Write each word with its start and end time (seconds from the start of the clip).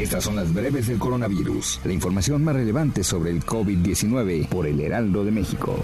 Estas 0.00 0.24
son 0.24 0.34
las 0.36 0.54
breves 0.54 0.86
del 0.86 0.98
coronavirus. 0.98 1.80
La 1.84 1.92
información 1.92 2.42
más 2.42 2.56
relevante 2.56 3.04
sobre 3.04 3.32
el 3.32 3.44
COVID-19 3.44 4.48
por 4.48 4.66
el 4.66 4.80
Heraldo 4.80 5.26
de 5.26 5.30
México. 5.30 5.76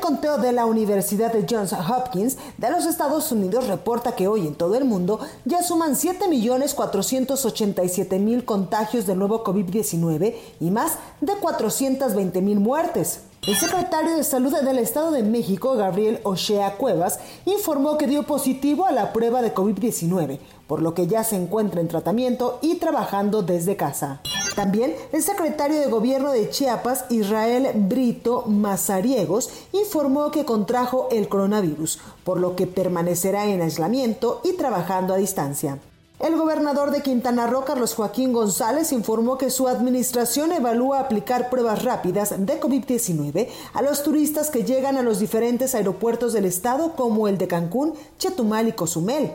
El 0.00 0.06
conteo 0.06 0.38
de 0.38 0.52
la 0.52 0.64
Universidad 0.64 1.30
de 1.30 1.44
Johns 1.48 1.74
Hopkins 1.74 2.38
de 2.56 2.70
los 2.70 2.86
Estados 2.86 3.30
Unidos 3.32 3.66
reporta 3.66 4.16
que 4.16 4.28
hoy 4.28 4.46
en 4.46 4.54
todo 4.54 4.76
el 4.76 4.86
mundo 4.86 5.20
ya 5.44 5.62
suman 5.62 5.94
7.487.000 5.94 8.46
contagios 8.46 9.06
del 9.06 9.18
nuevo 9.18 9.44
COVID-19 9.44 10.36
y 10.58 10.70
más 10.70 10.96
de 11.20 11.34
420.000 11.34 12.58
muertes. 12.58 13.20
El 13.46 13.56
secretario 13.56 14.16
de 14.16 14.24
Salud 14.24 14.56
del 14.56 14.78
Estado 14.78 15.10
de 15.10 15.22
México, 15.22 15.74
Gabriel 15.74 16.20
Ochea 16.22 16.78
Cuevas, 16.78 17.20
informó 17.44 17.98
que 17.98 18.06
dio 18.06 18.22
positivo 18.22 18.86
a 18.86 18.92
la 18.92 19.12
prueba 19.12 19.42
de 19.42 19.54
COVID-19, 19.54 20.38
por 20.66 20.80
lo 20.80 20.94
que 20.94 21.08
ya 21.08 21.24
se 21.24 21.36
encuentra 21.36 21.82
en 21.82 21.88
tratamiento 21.88 22.58
y 22.62 22.76
trabajando 22.76 23.42
desde 23.42 23.76
casa. 23.76 24.22
También 24.54 24.94
el 25.12 25.22
secretario 25.22 25.78
de 25.78 25.86
Gobierno 25.86 26.32
de 26.32 26.50
Chiapas, 26.50 27.04
Israel 27.08 27.70
Brito 27.74 28.44
Mazariegos, 28.46 29.50
informó 29.72 30.30
que 30.30 30.44
contrajo 30.44 31.08
el 31.10 31.28
coronavirus, 31.28 31.98
por 32.24 32.40
lo 32.40 32.56
que 32.56 32.66
permanecerá 32.66 33.46
en 33.46 33.62
aislamiento 33.62 34.40
y 34.44 34.54
trabajando 34.54 35.14
a 35.14 35.18
distancia. 35.18 35.78
El 36.20 36.36
gobernador 36.36 36.90
de 36.90 37.00
Quintana 37.00 37.46
Roo, 37.46 37.64
Carlos 37.64 37.94
Joaquín 37.94 38.34
González, 38.34 38.92
informó 38.92 39.38
que 39.38 39.48
su 39.48 39.68
administración 39.68 40.52
evalúa 40.52 41.00
aplicar 41.00 41.48
pruebas 41.48 41.82
rápidas 41.82 42.34
de 42.36 42.60
COVID-19 42.60 43.48
a 43.72 43.80
los 43.80 44.02
turistas 44.02 44.50
que 44.50 44.64
llegan 44.64 44.98
a 44.98 45.02
los 45.02 45.18
diferentes 45.18 45.74
aeropuertos 45.74 46.34
del 46.34 46.44
estado 46.44 46.92
como 46.94 47.26
el 47.26 47.38
de 47.38 47.48
Cancún, 47.48 47.94
Chetumal 48.18 48.68
y 48.68 48.72
Cozumel. 48.72 49.32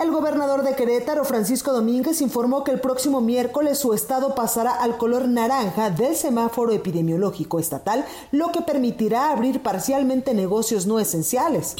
El 0.00 0.12
gobernador 0.12 0.62
de 0.62 0.76
Querétaro, 0.76 1.24
Francisco 1.24 1.72
Domínguez, 1.72 2.20
informó 2.20 2.62
que 2.62 2.70
el 2.70 2.80
próximo 2.80 3.20
miércoles 3.20 3.78
su 3.78 3.94
estado 3.94 4.36
pasará 4.36 4.70
al 4.70 4.96
color 4.96 5.26
naranja 5.26 5.90
del 5.90 6.14
semáforo 6.14 6.72
epidemiológico 6.72 7.58
estatal, 7.58 8.04
lo 8.30 8.52
que 8.52 8.62
permitirá 8.62 9.32
abrir 9.32 9.60
parcialmente 9.60 10.34
negocios 10.34 10.86
no 10.86 11.00
esenciales. 11.00 11.74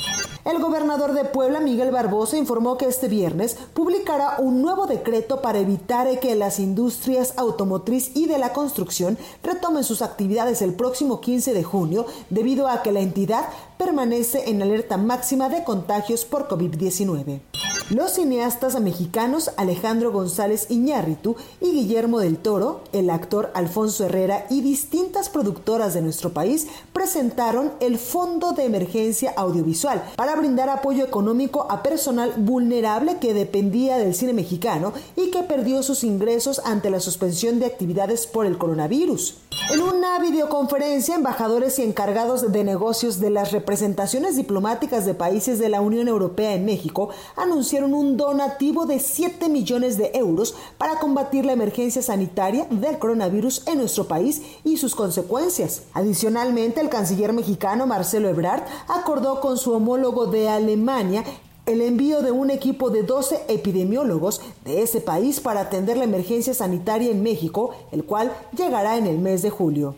El 0.45 0.59
gobernador 0.59 1.13
de 1.13 1.27
Puebla, 1.27 1.61
Miguel 1.61 1.93
Barbosa, 1.93 2.37
informó 2.37 2.77
que 2.77 2.87
este 2.87 3.07
viernes 3.07 3.57
publicará 3.73 4.39
un 4.39 4.63
nuevo 4.63 4.89
decreto 4.89 5.41
para 5.41 5.61
evitar 5.61 6.09
que 6.19 6.35
las 6.35 6.59
industrias 6.59 7.35
automotriz 7.37 8.17
y 8.17 8.27
de 8.27 8.39
la 8.39 8.53
construcción 8.53 9.17
retomen 9.45 9.85
sus 9.85 10.03
actividades 10.03 10.61
el 10.61 10.75
próximo 10.75 11.21
15 11.21 11.55
de 11.55 11.63
junio 11.63 12.05
debido 12.31 12.67
a 12.67 12.83
que 12.83 12.91
la 12.91 13.01
entidad 13.01 13.49
permanece 13.79 14.51
en 14.51 14.61
alerta 14.61 14.97
máxima 14.97 15.49
de 15.49 15.63
contagios 15.63 16.25
por 16.25 16.49
COVID-19. 16.49 17.43
Los 17.91 18.13
cineastas 18.13 18.79
mexicanos 18.83 19.51
Alejandro 19.57 20.13
González 20.13 20.67
Iñárritu 20.69 21.37
y 21.59 21.73
Guillermo 21.73 22.21
del 22.21 22.37
Toro, 22.37 22.83
el 22.93 23.09
actor 23.09 23.51
Alfonso 23.55 24.05
Herrera 24.05 24.45
y 24.51 24.61
distintas 24.61 25.31
productoras 25.31 25.95
de 25.95 26.03
nuestro 26.03 26.35
país 26.35 26.67
presentaron 26.93 27.73
el 27.81 27.99
Fondo 27.99 28.53
de 28.53 28.67
Emergencia 28.67 29.33
Audiovisual 29.35 30.05
para 30.17 30.37
brindar 30.37 30.69
apoyo 30.69 31.03
económico 31.03 31.67
a 31.71 31.83
personal 31.83 32.35
vulnerable 32.37 33.17
que 33.21 33.33
dependía 33.33 33.97
del 33.97 34.15
cine 34.15 34.35
mexicano 34.35 34.93
y 35.17 35.31
que 35.31 35.43
perdió 35.45 35.83
sus 35.83 36.05
ingresos 36.05 36.61
ante 36.67 36.91
la 36.91 37.01
suspensión 37.01 37.59
de 37.59 37.65
actividades 37.65 38.27
por 38.27 38.45
el 38.45 38.59
coronavirus. 38.59 39.39
En 39.71 39.83
una 39.83 40.19
videoconferencia, 40.19 41.15
embajadores 41.15 41.79
y 41.79 41.83
encargados 41.83 42.53
de 42.53 42.65
negocios 42.65 43.21
de 43.21 43.29
las 43.29 43.53
representaciones 43.53 44.35
diplomáticas 44.35 45.05
de 45.05 45.13
países 45.13 45.59
de 45.59 45.69
la 45.69 45.83
Unión 45.83 46.09
Europea 46.09 46.55
en 46.55 46.65
México 46.65 47.11
anunciaron 47.37 47.93
un 47.93 48.17
donativo 48.17 48.87
de 48.87 48.99
7 48.99 49.51
millones 49.51 49.99
de 49.99 50.13
euros 50.15 50.55
para 50.79 50.99
combatir 50.99 51.45
la 51.45 51.53
emergencia 51.53 52.01
sanitaria 52.01 52.67
del 52.71 52.99
coronavirus 52.99 53.67
en 53.67 53.77
nuestro 53.77 54.09
país 54.09 54.41
y 54.65 54.79
sus 54.79 54.95
consecuencias. 54.95 55.83
Adicionalmente, 55.93 56.81
el 56.81 56.89
canciller 56.89 57.35
mexicano 57.35 57.87
Marcelo 57.87 58.31
Ebrard 58.31 58.63
acordó 58.89 59.43
con 59.43 59.59
su 59.59 59.75
homólogo 59.75 60.29
de 60.29 60.49
Alemania 60.49 61.25
el 61.69 61.83
envío 61.83 62.23
de 62.23 62.31
un 62.31 62.51
equipo 62.51 62.89
de 62.89 63.03
12 63.03 63.43
epidemiólogos 63.49 64.41
de 64.65 64.81
ese 64.83 65.03
país 65.03 65.39
para 65.39 65.61
atender 65.61 65.99
la 65.99 66.05
emergencia 66.05 66.55
sanitaria 66.55 67.11
en 67.11 67.23
México, 67.23 67.75
el 67.93 68.05
cual 68.05 68.33
llegará 68.57 68.97
en 68.97 69.07
el 69.07 69.19
mes 69.19 69.43
de 69.43 69.51
julio. 69.51 69.95